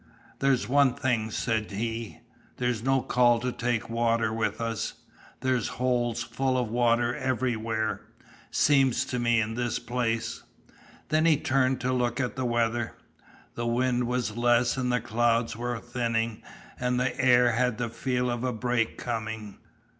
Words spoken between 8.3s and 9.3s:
seems to